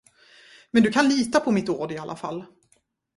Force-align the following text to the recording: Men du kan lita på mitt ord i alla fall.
Men 0.71 0.83
du 0.83 0.91
kan 0.91 1.09
lita 1.09 1.39
på 1.39 1.51
mitt 1.51 1.69
ord 1.69 1.91
i 1.91 1.97
alla 1.97 2.15
fall. 2.15 2.45